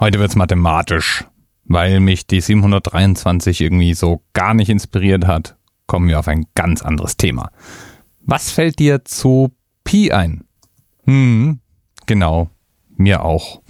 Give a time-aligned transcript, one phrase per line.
[0.00, 1.26] Heute wird's mathematisch.
[1.64, 6.80] Weil mich die 723 irgendwie so gar nicht inspiriert hat, kommen wir auf ein ganz
[6.80, 7.50] anderes Thema.
[8.22, 9.52] Was fällt dir zu
[9.84, 10.44] Pi ein?
[11.04, 11.60] Hm,
[12.06, 12.48] genau,
[12.96, 13.60] mir auch.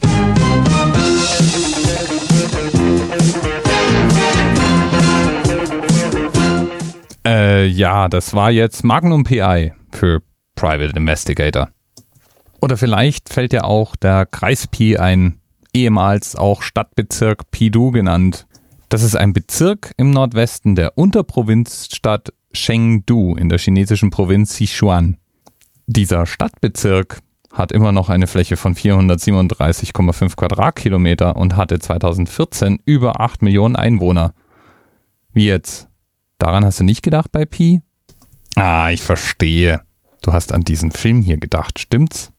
[7.26, 10.22] Äh, ja, das war jetzt Magnum PI für
[10.54, 11.70] Private Investigator.
[12.60, 15.39] Oder vielleicht fällt dir auch der Kreis Pi ein,
[15.72, 18.46] ehemals auch Stadtbezirk Pidu genannt.
[18.88, 25.16] Das ist ein Bezirk im Nordwesten der Unterprovinzstadt Chengdu in der chinesischen Provinz Sichuan.
[25.86, 27.20] Dieser Stadtbezirk
[27.52, 34.34] hat immer noch eine Fläche von 437,5 Quadratkilometer und hatte 2014 über 8 Millionen Einwohner.
[35.32, 35.88] Wie jetzt?
[36.38, 37.82] Daran hast du nicht gedacht bei Pi?
[38.56, 39.82] Ah, ich verstehe.
[40.22, 42.32] Du hast an diesen Film hier gedacht, stimmt's?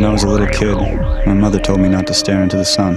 [0.00, 0.78] When I was a little kid,
[1.26, 2.94] my mother told me not to stare into the sun.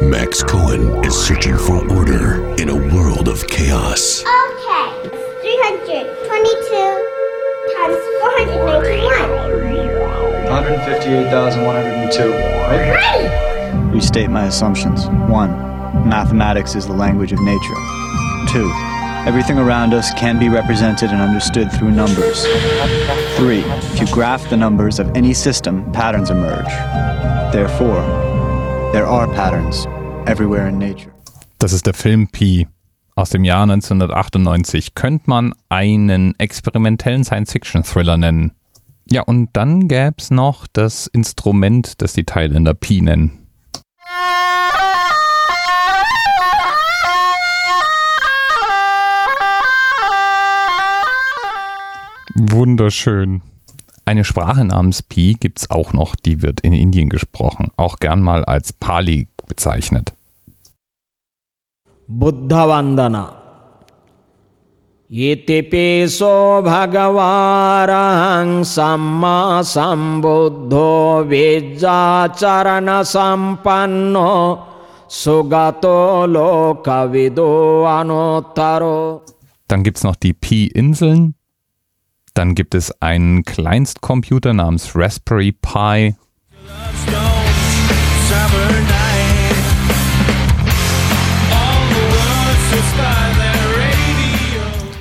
[0.00, 4.22] Max Cohen is searching for order in a world of chaos.
[4.22, 5.08] Okay,
[5.42, 10.44] 322 times 491.
[10.44, 12.30] 158,102.
[12.30, 12.94] Right?
[12.94, 13.90] Right!
[13.92, 15.08] Restate my assumptions.
[15.28, 15.50] One,
[16.08, 17.74] mathematics is the language of nature.
[18.46, 18.70] Two,
[19.26, 22.46] everything around us can be represented and understood through numbers.
[23.36, 26.70] Three, if you graph the numbers of any system, patterns emerge.
[27.52, 28.02] Therefore,
[28.92, 29.86] there are patterns
[30.26, 31.12] everywhere in nature.
[31.58, 32.68] Das ist der Film Pi
[33.16, 34.94] aus dem Jahr 1998.
[34.94, 38.52] Könnte man einen experimentellen Science-Fiction-Thriller nennen.
[39.10, 43.45] Ja, und dann gäb's noch das Instrument, das die Thailänder Pi nennen.
[52.38, 53.40] Wunderschön.
[54.04, 58.20] Eine Sprache namens Pi gibt es auch noch, die wird in Indien gesprochen, auch gern
[58.20, 60.12] mal als Pali bezeichnet.
[62.06, 63.32] Buddhavandana.
[65.08, 74.58] Iti piso bhagavarahang samma sambuddho vijjacharana sampanno
[75.08, 79.22] sugato lokavido anottaro.
[79.68, 81.34] Dann gibt es noch die Pi-Inseln,
[82.36, 86.14] dann gibt es einen Kleinstcomputer namens Raspberry Pi.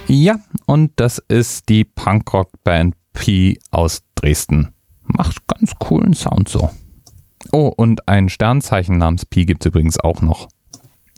[0.08, 4.74] Ja, und das ist die Punkrock-Band Pi aus Dresden.
[5.04, 6.70] Macht ganz coolen Sound so.
[7.52, 10.48] Oh, und ein Sternzeichen namens Pi gibt's übrigens auch noch.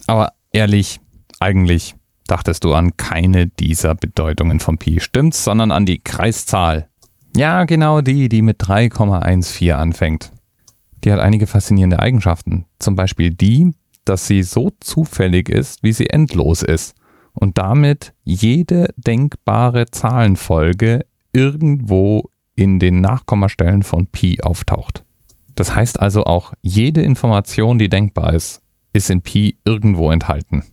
[0.07, 0.99] Aber ehrlich,
[1.39, 1.95] eigentlich
[2.27, 6.89] dachtest du an keine dieser Bedeutungen von Pi, stimmt's, sondern an die Kreiszahl.
[7.35, 10.31] Ja, genau die, die mit 3,14 anfängt.
[11.03, 12.65] Die hat einige faszinierende Eigenschaften.
[12.79, 13.73] Zum Beispiel die,
[14.05, 16.95] dass sie so zufällig ist, wie sie endlos ist
[17.33, 25.03] und damit jede denkbare Zahlenfolge irgendwo in den Nachkommastellen von Pi auftaucht.
[25.53, 28.61] Das heißt also auch, jede Information, die denkbar ist,
[28.93, 30.63] ist in Pi irgendwo enthalten.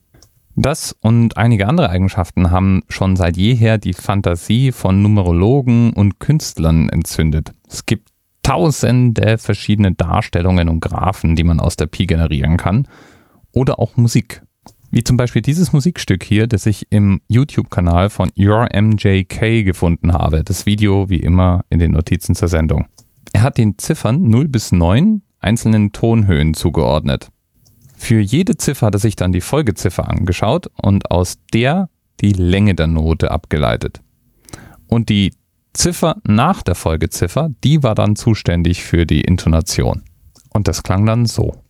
[0.57, 6.89] Das und einige andere Eigenschaften haben schon seit jeher die Fantasie von Numerologen und Künstlern
[6.89, 7.53] entzündet.
[7.69, 8.11] Es gibt
[8.45, 12.87] tausende verschiedene Darstellungen und Graphen, die man aus der Pi generieren kann.
[13.53, 14.43] Oder auch Musik.
[14.93, 20.45] Wie zum Beispiel dieses Musikstück hier, das ich im YouTube-Kanal von YourMJK gefunden habe.
[20.45, 22.87] Das Video wie immer in den Notizen zur Sendung.
[23.33, 27.31] Er hat den Ziffern 0 bis 9 einzelnen Tonhöhen zugeordnet.
[27.97, 31.89] Für jede Ziffer hat er sich dann die Folgeziffer angeschaut und aus der
[32.21, 34.01] die Länge der Note abgeleitet.
[34.87, 35.35] Und die
[35.73, 40.03] Ziffer nach der Folgeziffer, die war dann zuständig für die Intonation.
[40.51, 41.64] Und das klang dann so.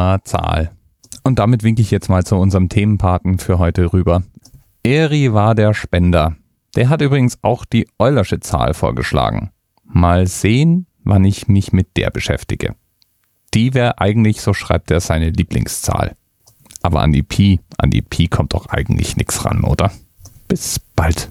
[0.00, 0.70] Hammerzahl.
[1.22, 4.22] Und damit winke ich jetzt mal zu unserem Themenpaten für heute rüber.
[4.82, 6.36] Eri war der Spender.
[6.74, 9.50] Der hat übrigens auch die Eulersche Zahl vorgeschlagen.
[9.84, 12.74] Mal sehen, wann ich mich mit der beschäftige.
[13.52, 16.14] die wäre eigentlich, so schreibt er, seine Lieblingszahl.
[16.82, 19.90] Aber an die Pi, an die Pi kommt doch eigentlich nichts ran, oder?
[20.46, 21.30] Bis bald.